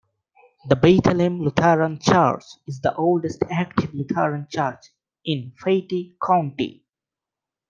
The 0.67 0.75
Bethlehem 0.75 1.39
Lutheran 1.41 1.99
Church 1.99 2.43
is 2.65 2.81
the 2.81 2.95
oldest 2.95 3.43
active 3.51 3.93
Lutheran 3.93 4.47
church 4.49 4.83
in 5.23 5.53
Fayette 5.63 6.13
County. 6.19 6.83